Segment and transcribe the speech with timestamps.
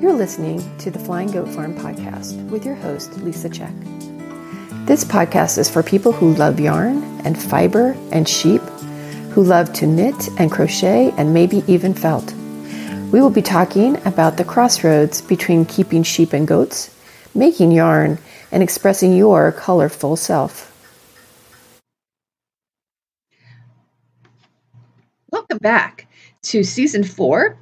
[0.00, 3.74] You're listening to the Flying Goat Farm podcast with your host, Lisa Check.
[4.86, 8.62] This podcast is for people who love yarn and fiber and sheep,
[9.32, 12.32] who love to knit and crochet and maybe even felt.
[13.12, 16.96] We will be talking about the crossroads between keeping sheep and goats,
[17.34, 18.18] making yarn,
[18.50, 20.74] and expressing your colorful self.
[25.30, 26.06] Welcome back
[26.44, 27.58] to season four.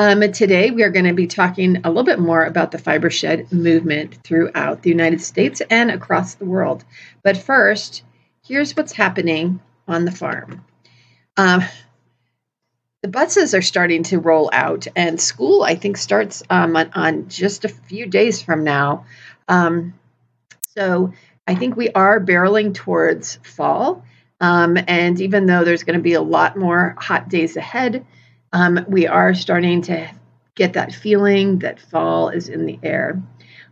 [0.00, 3.52] Um, today, we are going to be talking a little bit more about the Fibershed
[3.52, 6.86] movement throughout the United States and across the world.
[7.22, 8.02] But first,
[8.42, 10.64] here's what's happening on the farm.
[11.36, 11.62] Um,
[13.02, 17.28] the buses are starting to roll out, and school, I think, starts um, on, on,
[17.28, 19.04] just a few days from now.
[19.48, 19.92] Um,
[20.74, 21.12] so
[21.46, 24.02] I think we are barreling towards fall.
[24.40, 28.06] Um, and even though there's going to be a lot more hot days ahead,
[28.52, 30.10] um, we are starting to
[30.54, 33.22] get that feeling that fall is in the air.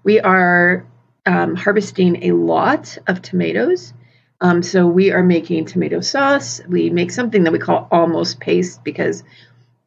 [0.05, 0.87] We are
[1.27, 3.93] um, harvesting a lot of tomatoes.
[4.41, 6.61] Um, so we are making tomato sauce.
[6.69, 9.25] We make something that we call almost paste because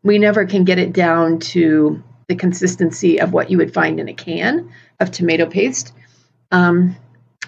[0.04, 4.10] we never can get it down to the consistency of what you would find in
[4.10, 5.94] a can of tomato paste.
[6.52, 6.98] Um,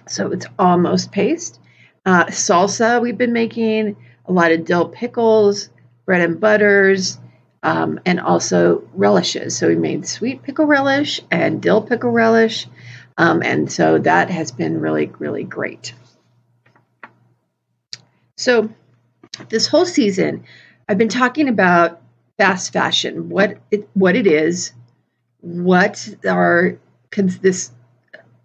[0.08, 1.60] so it's almost paste.
[2.06, 5.70] Uh, salsa we've been making, a lot of dill pickles,
[6.06, 7.20] bread and butters,
[7.64, 9.58] um, and also relishes.
[9.58, 12.68] So we made sweet pickle relish and dill pickle relish.
[13.18, 15.94] Um, and so that has been really, really great.
[18.36, 18.70] So,
[19.50, 20.44] this whole season,
[20.88, 22.02] I've been talking about
[22.38, 24.74] fast fashion, what it, what it is,
[25.42, 26.78] what are
[27.12, 27.72] this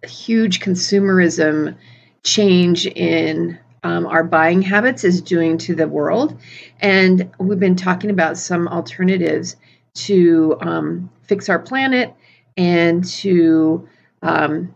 [0.03, 1.75] huge consumerism
[2.23, 6.39] change in um, our buying habits is doing to the world.
[6.79, 9.55] And we've been talking about some alternatives
[9.93, 12.13] to um, fix our planet
[12.57, 13.87] and to
[14.21, 14.73] um,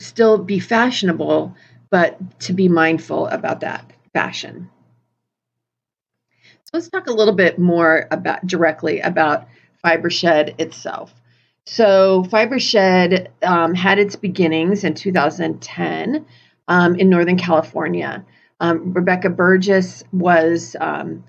[0.00, 1.54] still be fashionable,
[1.90, 4.70] but to be mindful about that fashion.
[6.64, 9.48] So let's talk a little bit more about directly about
[9.84, 11.14] Fibershed itself.
[11.66, 16.26] So Fibershed um, had its beginnings in 2010
[16.68, 18.24] um, in Northern California.
[18.60, 21.24] Um, Rebecca Burgess was um,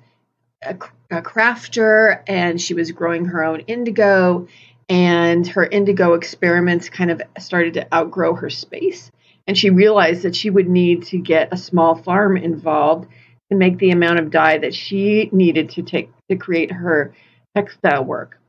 [0.63, 0.75] a,
[1.11, 4.47] a crafter and she was growing her own indigo
[4.87, 9.11] and her indigo experiments kind of started to outgrow her space
[9.47, 13.07] and she realized that she would need to get a small farm involved
[13.51, 17.13] to make the amount of dye that she needed to take to create her
[17.55, 18.39] textile work.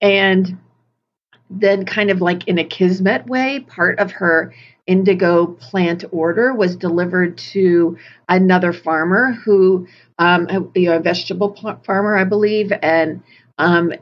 [0.00, 0.58] And
[1.60, 4.54] then, kind of like in a kismet way, part of her
[4.86, 7.96] indigo plant order was delivered to
[8.28, 9.86] another farmer who,
[10.18, 11.54] um, you know, a vegetable
[11.84, 13.22] farmer, I believe, and
[13.58, 13.92] um,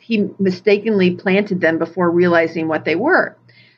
[0.00, 3.36] he mistakenly planted them before realizing what they were.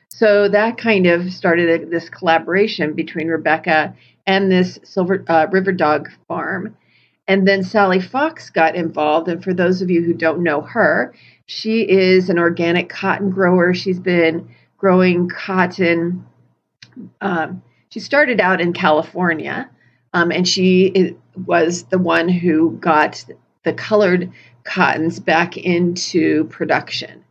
[0.09, 3.95] So that kind of started this collaboration between Rebecca
[4.27, 6.75] and this Silver uh, River Dog farm.
[7.29, 9.27] And then Sally Fox got involved.
[9.27, 11.13] And for those of you who don't know her,
[11.45, 13.71] she is an organic cotton grower.
[13.75, 16.25] She's been growing cotton.
[17.21, 19.69] Um, she started out in California,
[20.11, 23.23] um, and she was the one who got
[23.63, 24.31] the colored
[24.63, 27.23] cottons back into production.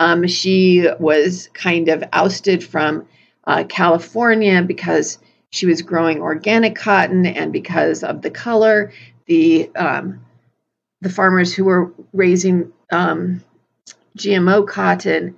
[0.00, 3.06] Um, she was kind of ousted from
[3.44, 5.18] uh, California because
[5.50, 8.92] she was growing organic cotton and because of the color.
[9.26, 10.24] The um,
[11.00, 13.42] the farmers who were raising um,
[14.18, 15.36] GMO cotton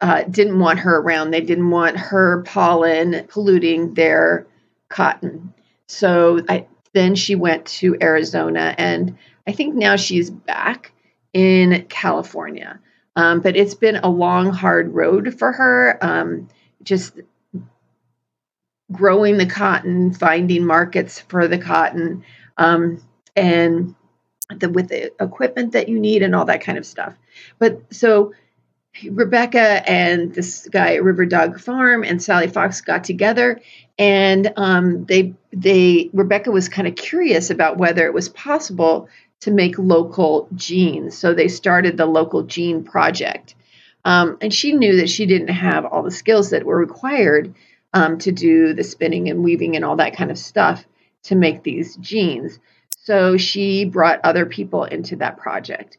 [0.00, 1.30] uh, didn't want her around.
[1.30, 4.46] They didn't want her pollen polluting their
[4.88, 5.54] cotton.
[5.86, 10.92] So I, then she went to Arizona, and I think now she's back
[11.32, 12.80] in California.
[13.16, 15.98] Um, but it's been a long, hard road for her.
[16.00, 16.48] Um,
[16.82, 17.20] just
[18.90, 22.24] growing the cotton, finding markets for the cotton,
[22.56, 23.02] um,
[23.36, 23.94] and
[24.58, 27.14] the, with the equipment that you need and all that kind of stuff.
[27.58, 28.32] But so
[29.08, 33.60] Rebecca and this guy at River Dog Farm and Sally Fox got together,
[33.98, 39.08] and um, they they Rebecca was kind of curious about whether it was possible
[39.40, 41.16] to make local jeans.
[41.16, 43.54] So they started the local jean project.
[44.04, 47.54] Um, and she knew that she didn't have all the skills that were required
[47.92, 50.84] um, to do the spinning and weaving and all that kind of stuff
[51.24, 52.58] to make these jeans.
[52.96, 55.98] So she brought other people into that project.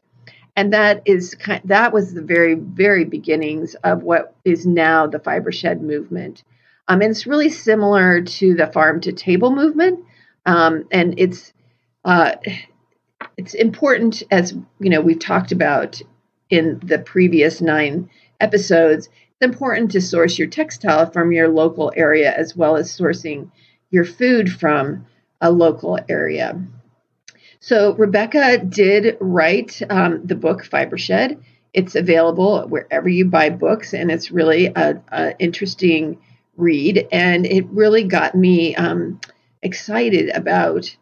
[0.54, 5.18] And that is kind, that was the very very beginnings of what is now the
[5.18, 6.44] Fibershed movement.
[6.88, 10.04] Um, and it's really similar to the farm to table movement.
[10.44, 11.52] Um, and it's
[12.04, 12.32] uh,
[13.36, 16.02] it's important as you know we've talked about
[16.50, 18.10] in the previous nine
[18.40, 23.50] episodes, it's important to source your textile from your local area as well as sourcing
[23.90, 25.06] your food from
[25.42, 26.58] a local area.
[27.60, 31.42] So, Rebecca did write um, the book Fibershed.
[31.74, 35.02] It's available wherever you buy books, and it's really an
[35.38, 36.18] interesting
[36.56, 37.06] read.
[37.12, 39.20] And it really got me um,
[39.62, 40.94] excited about,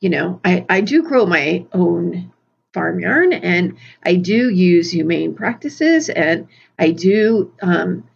[0.00, 2.32] you know, I, I do grow my own
[2.72, 6.48] farm yarn and I do use humane practices and
[6.78, 8.06] I do um,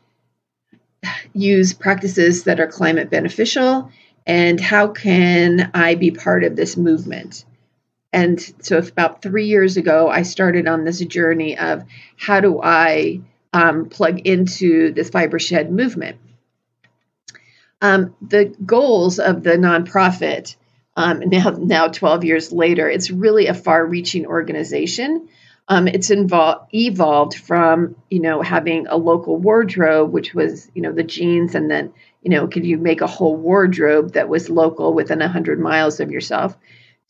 [1.32, 3.90] use practices that are climate beneficial.
[4.26, 7.44] And how can I be part of this movement?
[8.12, 11.84] And so, about three years ago, I started on this journey of
[12.16, 13.20] how do I
[13.52, 16.18] um, plug into this Fibershed movement.
[17.80, 20.56] Um, the goals of the nonprofit
[20.96, 25.28] um, now, now 12 years later, it's really a far-reaching organization.
[25.70, 30.92] Um, it's involved evolved from you know having a local wardrobe, which was you know
[30.92, 34.92] the jeans, and then you know could you make a whole wardrobe that was local
[34.92, 36.56] within 100 miles of yourself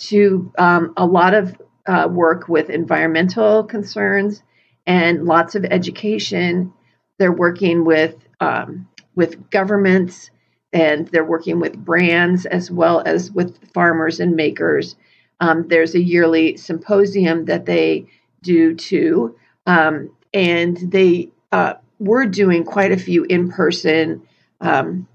[0.01, 4.43] to um, a lot of uh, work with environmental concerns
[4.87, 6.71] and lots of education.
[7.19, 10.31] They're working with um, with governments
[10.73, 14.97] and they're working with brands as well as with farmers and makers.
[15.41, 18.07] Um, there's a yearly symposium that they
[18.43, 24.23] do too, um, and they uh, were doing quite a few in person
[24.61, 25.07] um,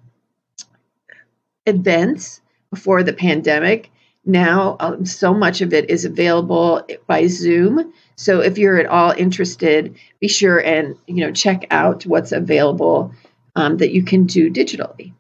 [1.66, 3.90] events before the pandemic.
[4.26, 7.94] Now um, so much of it is available by zoom.
[8.16, 13.14] So if you're at all interested be sure and you know check out what's available
[13.56, 15.14] um, that you can do digitally.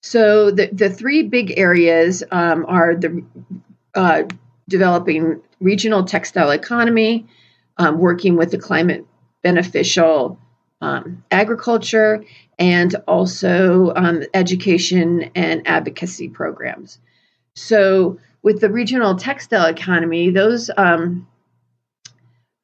[0.00, 3.24] So the, the three big areas um, are the
[3.94, 4.22] uh,
[4.68, 7.26] developing regional textile economy
[7.78, 9.06] um, working with the climate
[9.42, 10.38] beneficial
[10.80, 12.24] um, agriculture
[12.58, 16.98] and also um, education and advocacy programs.
[17.54, 21.26] So, with the regional textile economy, those um,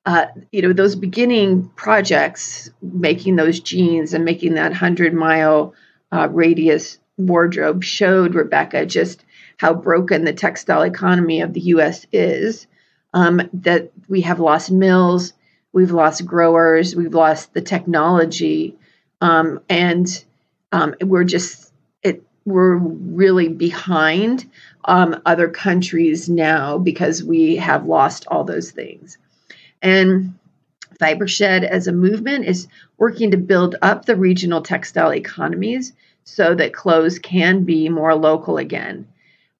[0.07, 5.75] uh, you know those beginning projects, making those jeans and making that hundred mile
[6.13, 9.25] uh, radius wardrobe, showed Rebecca just
[9.57, 12.07] how broken the textile economy of the U.S.
[12.13, 12.67] is.
[13.13, 15.35] Um, that we have lost mills,
[15.73, 18.77] we've lost growers, we've lost the technology
[19.21, 20.25] um, and
[20.73, 21.73] um, we're just
[22.03, 24.51] it we're really behind
[24.85, 29.17] um, other countries now because we have lost all those things.
[29.81, 30.35] And
[31.01, 32.69] Fibershed as a movement is
[32.99, 35.93] working to build up the regional textile economies
[36.25, 39.07] so that clothes can be more local again.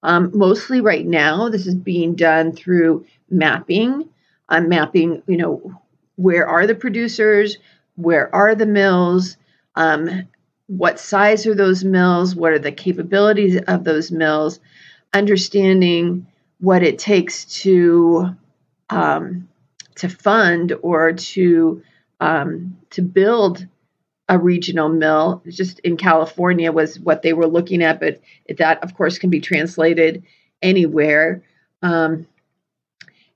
[0.05, 4.07] Um, mostly right now, this is being done through mapping.
[4.47, 5.81] I'm mapping, you know,
[6.15, 7.57] where are the producers,
[7.95, 9.35] where are the mills,
[9.75, 10.27] um,
[10.67, 12.35] what size are those mills?
[12.35, 14.59] What are the capabilities of those mills?
[15.13, 16.27] Understanding
[16.59, 18.35] what it takes to
[18.89, 19.47] um,
[19.95, 21.83] to fund or to
[22.19, 23.65] um, to build
[24.27, 25.43] a regional mill.
[25.47, 28.21] Just in California was what they were looking at, but
[28.57, 30.23] that of course can be translated
[30.61, 31.43] anywhere.
[31.81, 32.27] Um,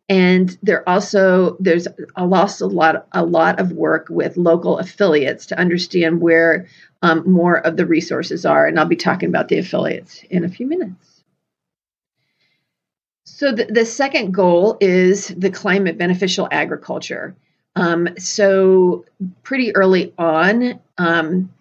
[0.09, 5.45] and there also there's a lot, a lot a lot of work with local affiliates
[5.47, 6.67] to understand where
[7.01, 10.49] um, more of the resources are and i'll be talking about the affiliates in a
[10.49, 11.23] few minutes
[13.23, 17.35] so the, the second goal is the climate beneficial agriculture
[17.75, 19.05] um, so
[19.43, 21.51] pretty early on um,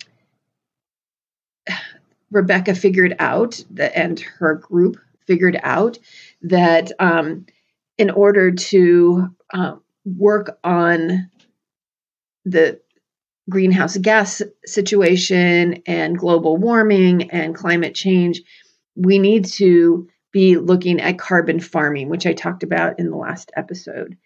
[2.31, 4.97] rebecca figured out that and her group
[5.27, 5.99] figured out
[6.43, 7.47] that um,
[7.99, 11.31] in order to uh, work on
[12.45, 12.81] the
[13.51, 18.43] greenhouse gas situation and global warming and climate change,
[18.95, 23.51] we need to be looking at carbon farming, which I talked about in the last
[23.57, 24.17] episode,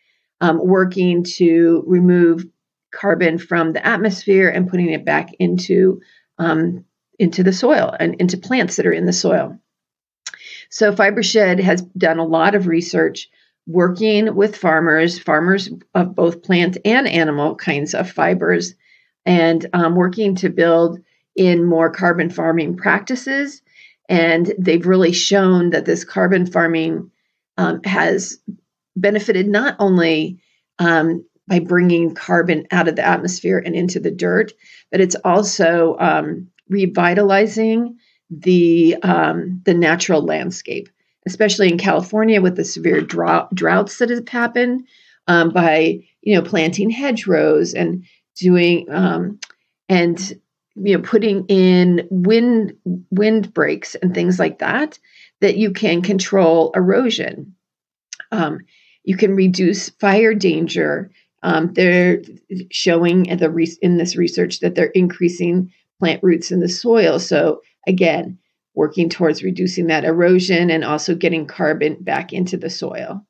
[0.43, 2.45] um, working to remove
[2.93, 6.03] carbon from the atmosphere and putting it back into
[6.39, 6.85] um,
[7.19, 9.59] into the soil and into plants that are in the soil.
[10.69, 13.31] So Fibershed has done a lot of research
[13.67, 18.75] working with farmers, farmers of both plant and animal kinds of fibers,
[19.25, 20.99] and um, working to build
[21.37, 23.63] in more carbon farming practices.
[24.09, 27.13] And they've really shown that this carbon farming
[27.57, 28.39] um, has
[28.97, 30.41] benefited not only
[30.79, 34.53] um, by bringing carbon out of the atmosphere and into the dirt,
[34.91, 37.99] but it's also um, revitalizing
[38.31, 40.89] the um, the natural landscape
[41.27, 44.87] especially in California with the severe drought, droughts that have happened.
[45.29, 48.05] um, by you know planting hedgerows and
[48.37, 49.39] doing um,
[49.89, 50.39] and
[50.75, 52.77] you know putting in wind
[53.11, 54.99] wind breaks and things like that
[55.41, 57.55] that you can control erosion
[58.33, 58.61] um,
[59.05, 61.11] you can reduce fire danger
[61.45, 62.23] um, they're
[62.71, 67.61] showing in, the in this research that they're increasing plant roots in the soil so
[67.87, 68.39] again
[68.75, 73.21] working towards reducing that erosion and also getting carbon back into the soil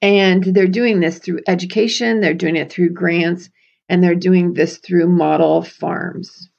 [0.00, 3.50] and they're doing this through education they're doing it through grants
[3.88, 6.50] and they're doing this through model farms.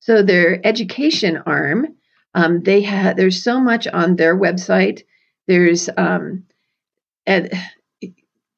[0.00, 1.96] So their education arm,
[2.34, 5.02] um, they have there's so much on their website.
[5.50, 6.44] There's um,
[7.26, 7.50] and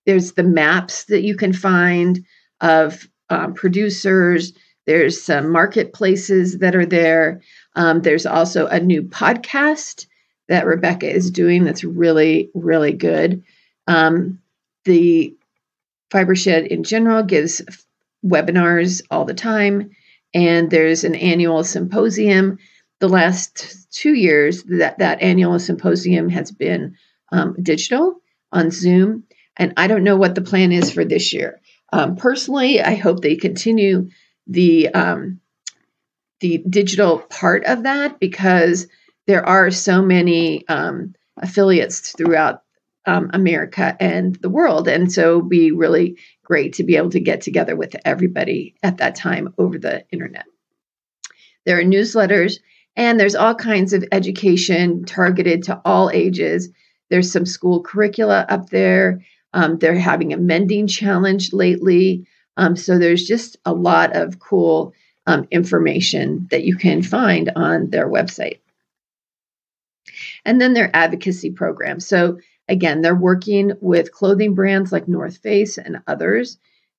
[0.04, 2.22] there's the maps that you can find
[2.61, 4.52] of um, producers.
[4.87, 7.40] There's some marketplaces that are there.
[7.76, 10.04] Um, there's also a new podcast
[10.49, 13.42] that Rebecca is doing that's really, really good.
[13.87, 14.40] Um,
[14.84, 15.34] the
[16.12, 17.62] Fibershed in general gives
[18.22, 19.92] webinars all the time,
[20.34, 22.58] and there's an annual symposium.
[23.02, 26.94] The last two years, that, that annual symposium has been
[27.32, 28.21] um, digital
[28.52, 29.25] on Zoom,
[29.56, 31.61] and I don't know what the plan is for this year.
[31.92, 34.11] Um, personally, I hope they continue
[34.47, 35.40] the um,
[36.38, 38.87] the digital part of that because
[39.26, 42.62] there are so many um, affiliates throughout
[43.04, 44.87] um, America and the world.
[44.87, 48.99] And so it'd be really great to be able to get together with everybody at
[48.99, 50.44] that time over the internet.
[51.66, 52.59] There are newsletters
[52.96, 56.68] and there's all kinds of education targeted to all ages.
[57.11, 59.22] There's some school curricula up there.
[59.52, 62.26] Um, they're having a mending challenge lately.
[62.56, 64.94] Um, so there's just a lot of cool
[65.26, 68.58] um, information that you can find on their website.
[70.44, 72.00] And then their advocacy program.
[72.00, 76.58] So Again, they're working with clothing brands like North Face and others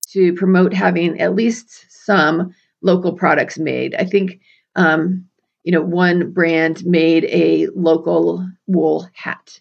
[0.09, 3.95] to promote having at least some local products made.
[3.95, 4.39] I think,
[4.75, 5.25] um,
[5.63, 9.59] you know, one brand made a local wool hat.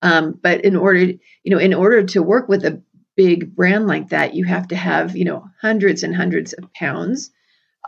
[0.00, 2.82] Um, but in order, you know, in order to work with a
[3.16, 7.30] big brand like that, you have to have, you know, hundreds and hundreds of pounds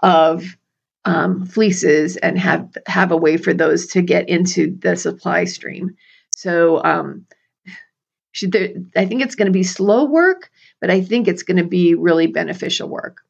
[0.02, 0.56] of
[1.04, 5.96] um, fleeces and have have a way for those to get into the supply stream.
[6.30, 7.26] So um,
[8.96, 11.94] I think it's going to be slow work, but I think it's going to be
[11.94, 13.22] really beneficial work.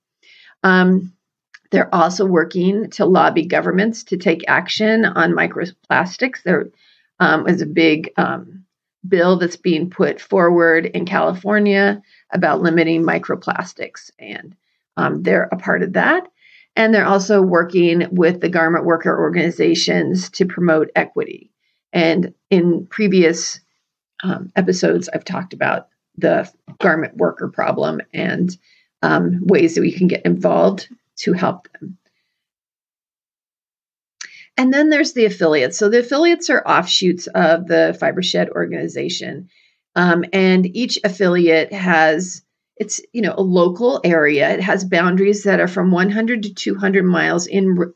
[0.62, 1.12] Um,
[1.75, 6.40] they're also working to lobby governments to take action on microplastics.
[6.45, 6.69] There
[7.19, 8.64] um, is a big um,
[9.09, 12.00] bill that's being put forward in California
[12.33, 14.54] about limiting microplastics, and
[14.97, 16.28] um, they're a part of that.
[16.76, 21.50] And they're also working with the garment worker organizations to promote equity.
[21.93, 23.59] And in previous
[24.23, 28.57] um, episodes, I've talked about the garment worker problem and
[29.02, 31.99] um, ways that we can get involved to help them.
[34.56, 35.78] And then there's the affiliates.
[35.78, 39.49] So the affiliates are offshoots of the Fibershed organization.
[39.97, 42.42] Um, and each affiliate has
[42.76, 47.04] it's you know a local area it has boundaries that are from 100 to 200
[47.04, 47.92] miles in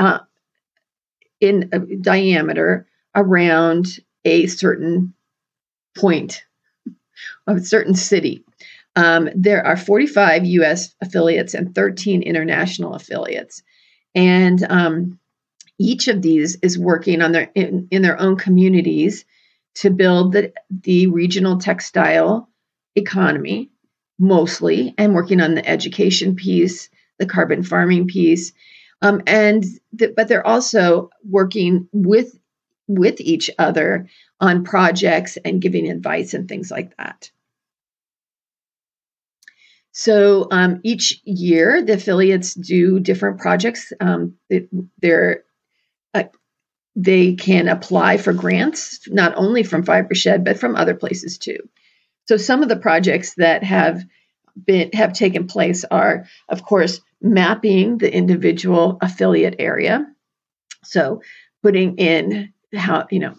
[0.00, 0.18] uh,
[1.40, 3.86] in diameter around
[4.24, 5.14] a certain
[5.96, 6.44] point
[7.46, 8.44] of a certain city.
[8.98, 13.62] Um, there are 45 US affiliates and 13 international affiliates.
[14.12, 15.20] And um,
[15.78, 19.24] each of these is working on their in, in their own communities
[19.76, 22.48] to build the, the regional textile
[22.96, 23.70] economy
[24.18, 26.90] mostly and working on the education piece,
[27.20, 28.52] the carbon farming piece.
[29.00, 32.36] Um, and the, but they're also working with
[32.88, 34.08] with each other
[34.40, 37.30] on projects and giving advice and things like that.
[39.98, 43.92] So um, each year, the affiliates do different projects.
[43.98, 44.36] Um,
[45.02, 45.42] they're
[46.14, 46.22] uh,
[46.94, 51.68] they can apply for grants not only from Fibershed but from other places too.
[52.28, 54.04] So some of the projects that have
[54.54, 60.06] been have taken place are, of course, mapping the individual affiliate area.
[60.84, 61.22] So
[61.60, 63.34] putting in how you know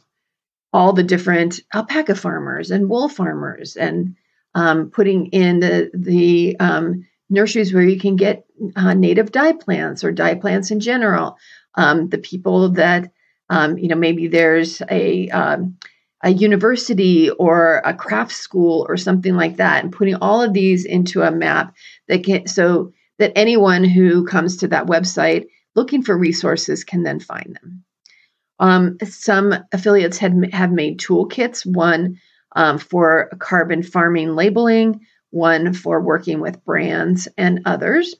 [0.73, 4.17] all the different alpaca farmers and wool farmers and
[4.55, 10.03] um, putting in the the um, nurseries where you can get uh, native dye plants
[10.03, 11.37] or dye plants in general.
[11.75, 13.11] Um, the people that
[13.49, 15.77] um, you know maybe there's a um,
[16.23, 20.85] a university or a craft school or something like that, and putting all of these
[20.85, 21.75] into a map
[22.07, 27.19] that can so that anyone who comes to that website looking for resources can then
[27.19, 27.83] find them.
[28.59, 31.65] Um, some affiliates had have made toolkits.
[31.65, 32.19] One
[32.55, 35.01] um, for carbon farming labeling,
[35.31, 38.15] one for working with brands and others.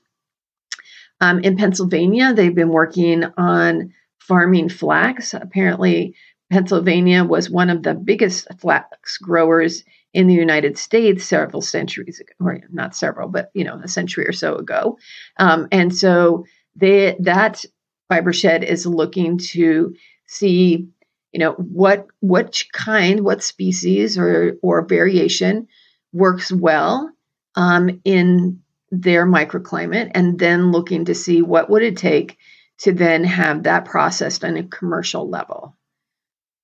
[1.21, 5.33] Um, in Pennsylvania, they've been working on farming flax.
[5.33, 6.15] Apparently,
[6.51, 9.83] Pennsylvania was one of the biggest flax growers
[10.13, 14.25] in the United States several centuries ago, or not several, but you know, a century
[14.25, 14.97] or so ago.
[15.37, 16.45] Um, and so
[16.75, 17.63] they, that
[18.07, 19.93] fiber shed is looking to
[20.25, 20.87] see,
[21.31, 25.67] you know, what what kind, what species or or variation
[26.11, 27.11] works well
[27.55, 32.37] um, in their microclimate, and then looking to see what would it take
[32.79, 35.75] to then have that processed on a commercial level.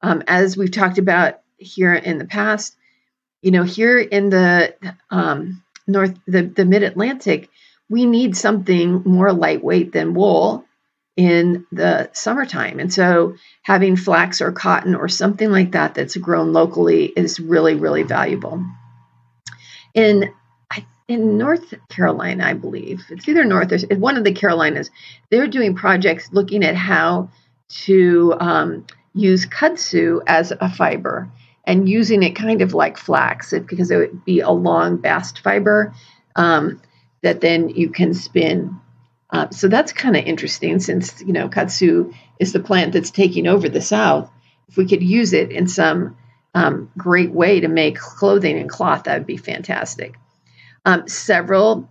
[0.02, 2.76] Um, as we've talked about here in the past,
[3.42, 4.76] you know, here in the
[5.10, 7.50] um, north, the, the mid Atlantic,
[7.90, 10.66] we need something more lightweight than wool
[11.16, 12.80] in the summertime.
[12.80, 17.76] And so having flax or cotton or something like that that's grown locally is really,
[17.76, 18.64] really valuable.
[19.94, 20.34] In
[21.08, 24.90] in North Carolina, I believe it's either North or one of the Carolinas,
[25.30, 27.30] they're doing projects looking at how
[27.86, 31.30] to um, use kudzu as a fiber
[31.66, 35.94] and using it kind of like flax because it would be a long bast fiber
[36.36, 36.82] um,
[37.22, 38.80] that then you can spin.
[39.36, 43.48] Uh, so that's kind of interesting since you know kudzu is the plant that's taking
[43.48, 44.32] over the South.
[44.70, 46.15] If we could use it in some
[46.54, 50.15] um, great way to make clothing and cloth, that would be fantastic.
[50.86, 51.89] Um, several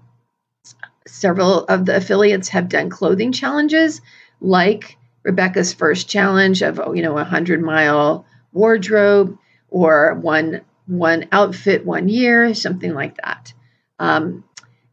[1.06, 4.00] several of the affiliates have done clothing challenges,
[4.40, 9.36] like Rebecca's first challenge of you know a hundred mile wardrobe
[9.68, 13.52] or one one outfit one year, something like that.
[13.98, 14.44] Um,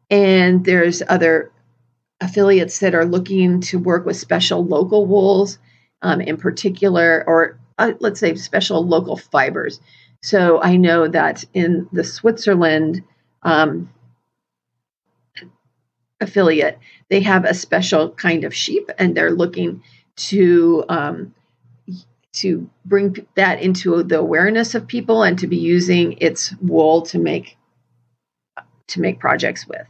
[0.10, 1.53] and there's other
[2.22, 5.58] affiliates that are looking to work with special local wools,
[6.01, 9.80] um, in particular, or uh, let's say special local fibers.
[10.22, 13.04] So I know that in the Switzerland
[13.42, 13.90] um,
[16.22, 16.78] affiliate,
[17.10, 19.84] they have a special kind of sheep, and they're looking
[20.15, 21.34] to um,
[22.34, 27.19] to bring that into the awareness of people and to be using its wool to
[27.19, 27.58] make
[28.88, 29.88] to make projects with.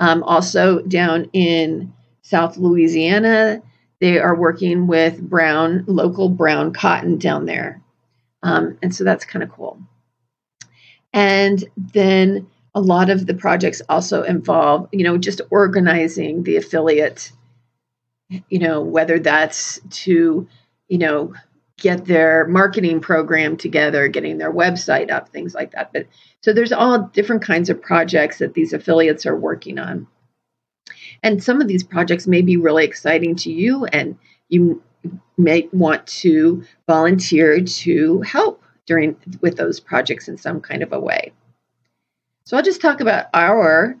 [0.00, 3.62] Um, also down in South Louisiana,
[4.00, 7.80] they are working with brown local brown cotton down there,
[8.42, 9.80] um, and so that's kind of cool.
[11.12, 17.30] And then a lot of the projects also involve, you know, just organizing the affiliate,
[18.48, 20.48] you know, whether that's to,
[20.88, 21.34] you know,
[21.78, 25.92] get their marketing program together, getting their website up, things like that.
[25.92, 26.06] But
[26.42, 30.06] so there's all different kinds of projects that these affiliates are working on.
[31.22, 34.82] And some of these projects may be really exciting to you, and you
[35.38, 41.00] may want to volunteer to help during with those projects in some kind of a
[41.00, 41.32] way.
[42.44, 43.96] So I'll just talk about our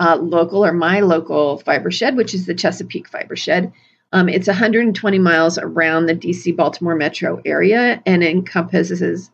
[0.00, 3.72] uh, local or my local fiber shed, which is the Chesapeake Fibershed.
[4.14, 9.28] Um, it's 120 miles around the DC Baltimore metro area and encompasses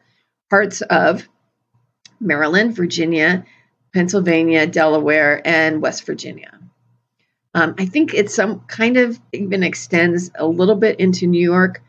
[0.49, 1.29] parts of
[2.19, 3.45] Maryland, Virginia,
[3.93, 6.59] Pennsylvania, Delaware, and West Virginia.
[7.53, 11.83] Um, I think it's some kind of even extends a little bit into New York.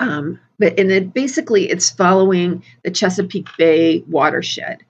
[0.00, 4.82] Um, but and it basically it's following the Chesapeake Bay watershed.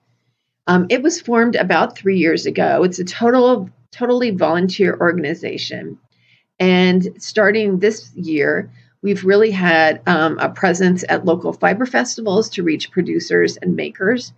[0.65, 2.83] Um, it was formed about three years ago.
[2.83, 5.99] It's a total totally volunteer organization.
[6.59, 12.63] And starting this year, we've really had um, a presence at local fiber festivals to
[12.63, 14.33] reach producers and makers.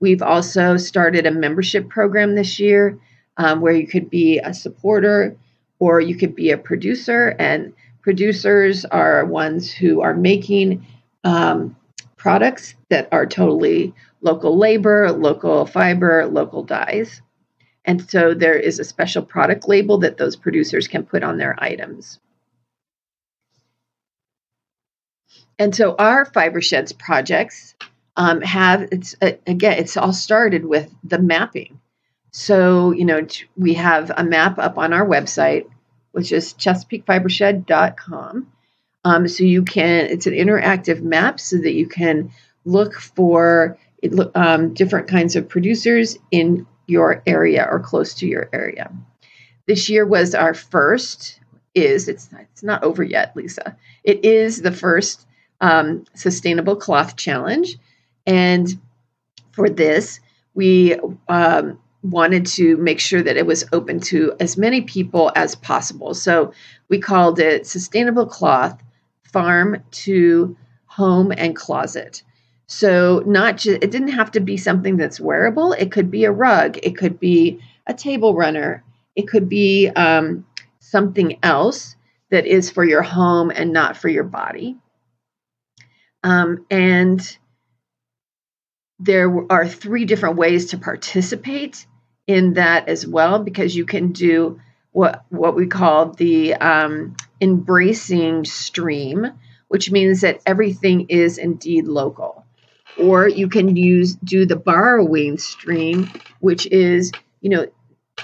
[0.00, 2.98] We've also started a membership program this year
[3.36, 5.36] um, where you could be a supporter
[5.78, 7.34] or you could be a producer.
[7.38, 10.86] And producers are ones who are making
[11.24, 11.76] um,
[12.16, 17.20] products that are totally local labor, local fiber, local dyes.
[17.86, 21.54] And so there is a special product label that those producers can put on their
[21.62, 22.18] items.
[25.58, 27.74] And so our fiber sheds projects
[28.16, 31.80] um, have it's uh, again it's all started with the mapping.
[32.32, 35.66] So you know we have a map up on our website,
[36.12, 38.52] which is ChesapeakeFibershed.com.
[39.04, 42.32] Um, so you can it's an interactive map so that you can
[42.64, 43.78] look for
[44.34, 48.92] um, different kinds of producers in your area or close to your area.
[49.66, 51.40] This year was our first,
[51.74, 53.76] is it's it's not over yet, Lisa.
[54.04, 55.26] It is the first
[55.60, 57.76] um, sustainable cloth challenge,
[58.26, 58.68] and
[59.52, 60.20] for this
[60.54, 60.96] we
[61.28, 66.14] um, wanted to make sure that it was open to as many people as possible.
[66.14, 66.52] So
[66.88, 68.80] we called it Sustainable Cloth
[69.24, 72.22] Farm to Home and Closet.
[72.68, 75.72] So not just it didn't have to be something that's wearable.
[75.72, 76.78] It could be a rug.
[76.82, 78.82] It could be a table runner.
[79.14, 80.44] It could be um,
[80.80, 81.96] something else
[82.30, 84.76] that is for your home and not for your body.
[86.24, 87.38] Um, and
[88.98, 91.86] there are three different ways to participate
[92.26, 98.44] in that as well, because you can do what what we call the um, embracing
[98.44, 99.26] stream,
[99.68, 102.45] which means that everything is indeed local.
[102.98, 107.66] Or you can use do the borrowing stream, which is you know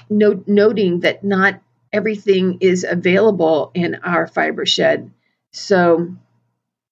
[0.08, 1.60] no, noting that not
[1.92, 5.10] everything is available in our fiber shed.
[5.52, 6.14] So,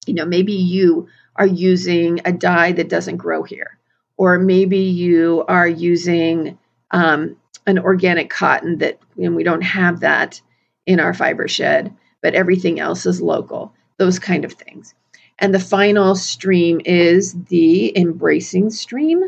[0.07, 3.79] you know, maybe you are using a dye that doesn't grow here,
[4.17, 6.59] or maybe you are using
[6.91, 10.41] um, an organic cotton that and we don't have that
[10.87, 13.73] in our fiber shed, but everything else is local.
[13.99, 14.95] Those kind of things.
[15.41, 19.25] And the final stream is the embracing stream.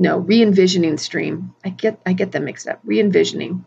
[0.00, 1.54] No, re-envisioning stream.
[1.64, 2.80] I get I get them mixed up.
[2.82, 3.64] Re-envisioning,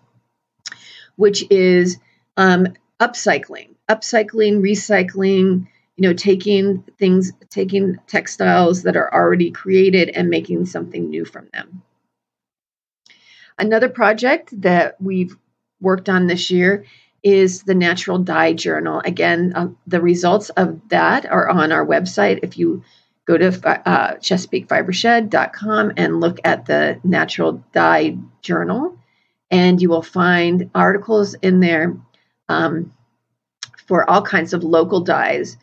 [1.15, 1.97] which is
[2.35, 2.67] um,
[2.99, 5.67] upcycling, upcycling, recycling.
[5.95, 11.47] You know, taking things, taking textiles that are already created and making something new from
[11.53, 11.83] them.
[13.57, 15.37] Another project that we've
[15.79, 16.83] worked on this year
[17.25, 19.01] is the Natural Dye Journal.
[19.03, 22.41] Again, uh, the results of that are on our website.
[22.43, 22.83] If you
[23.25, 28.95] go to uh, ChesapeakeFibershed.com and look at the Natural Dye Journal,
[29.49, 31.97] and you will find articles in there
[32.47, 32.93] um,
[33.87, 35.57] for all kinds of local dyes.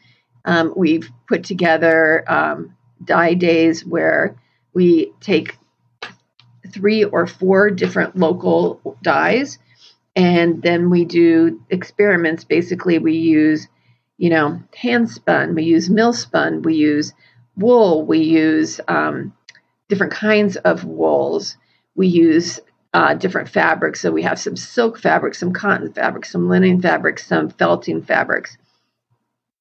[0.44, 4.37] Um, we've put together um, dye days where
[4.75, 5.57] we take
[6.72, 9.59] three or four different local dyes
[10.14, 12.44] and then we do experiments.
[12.44, 13.68] Basically we use
[14.18, 17.12] you know hand spun we use mill spun we use
[17.57, 19.33] wool we use um,
[19.92, 21.59] different kinds of wools.
[21.94, 22.59] We use
[22.94, 24.01] uh, different fabrics.
[24.01, 28.57] So we have some silk fabrics some cotton fabrics some linen fabrics some felting fabrics.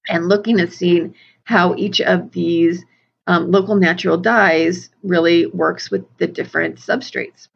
[0.07, 2.85] And looking and seeing how each of these
[3.27, 7.49] um, local natural dyes really works with the different substrates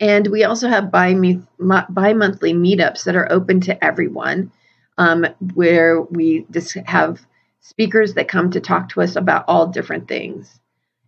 [0.00, 4.50] and we also have bi monthly meetups that are open to everyone,
[4.98, 7.24] um, where we just have
[7.60, 10.58] speakers that come to talk to us about all different things.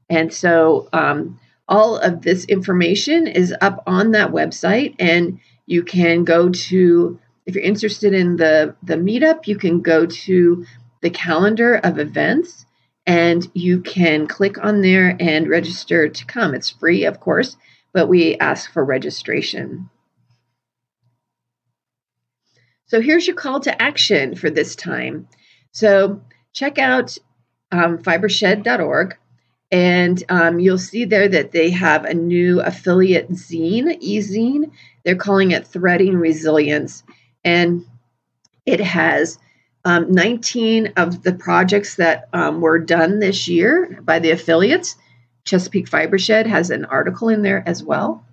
[0.08, 6.24] And so um, all of this information is up on that website, and you can
[6.24, 10.64] go to, if you're interested in the, the meetup, you can go to
[11.00, 12.64] the calendar of events
[13.06, 16.54] and you can click on there and register to come.
[16.54, 17.56] It's free, of course
[17.94, 19.88] but we ask for registration.
[22.86, 25.28] So here's your call to action for this time.
[25.72, 26.20] So
[26.52, 27.16] check out
[27.72, 29.16] um, fibershed.org
[29.72, 34.70] and um, you'll see there that they have a new affiliate zine, e-zine.
[35.04, 37.02] They're calling it Threading Resilience.
[37.44, 37.84] And
[38.66, 39.38] it has
[39.84, 44.96] um, 19 of the projects that um, were done this year by the affiliates.
[45.44, 48.24] Chesapeake Fibershed has an article in there as well.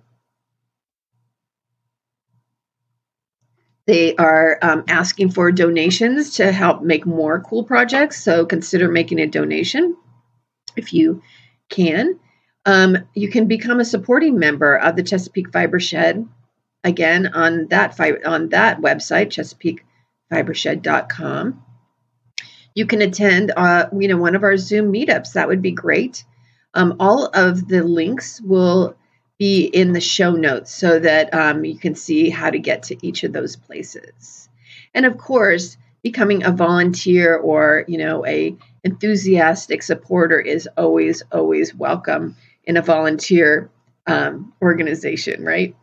[3.86, 9.18] They are um, asking for donations to help make more cool projects, so consider making
[9.18, 9.96] a donation
[10.76, 11.22] if you
[11.68, 12.20] can.
[12.64, 16.28] Um, you can become a supporting member of the Chesapeake Fibershed
[16.84, 19.30] again on that fi- on that website,
[20.30, 21.64] ChesapeakeFibershed.com.
[22.74, 25.32] You can attend, uh, you know, one of our Zoom meetups.
[25.32, 26.24] That would be great.
[26.74, 28.96] Um, all of the links will
[29.38, 33.06] be in the show notes so that um, you can see how to get to
[33.06, 34.48] each of those places.
[34.94, 41.74] And of course, becoming a volunteer or you know a enthusiastic supporter is always always
[41.74, 43.70] welcome in a volunteer
[44.06, 45.76] um, organization, right?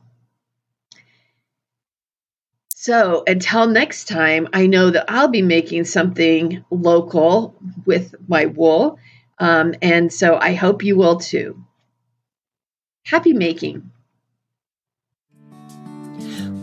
[2.69, 8.97] So until next time, I know that I'll be making something local with my wool
[9.39, 11.63] um, and so I hope you will too.
[13.05, 13.91] Happy making.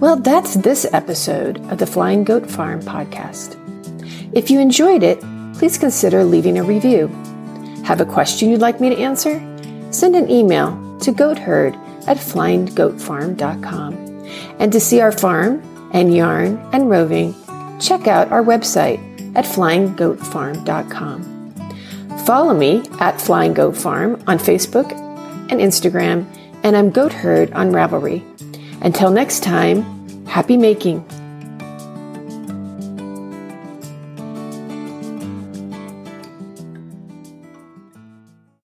[0.01, 3.57] Well, that's this episode of the Flying Goat Farm podcast.
[4.35, 5.19] If you enjoyed it,
[5.55, 7.09] please consider leaving a review.
[7.85, 9.41] Have a question you'd like me to answer?
[9.91, 11.75] Send an email to goatherd
[12.07, 13.95] at flyinggoatfarm.com.
[14.59, 15.63] And to see our farm
[15.93, 17.35] and yarn and roving,
[17.81, 19.01] check out our website
[19.35, 21.36] at flyinggoatfarm.com.
[22.27, 24.91] Follow me at Flying Goat Farm on Facebook
[25.49, 26.27] and Instagram,
[26.65, 28.21] and I'm Goat Herd on Ravelry.
[28.83, 31.05] Until next time, happy making.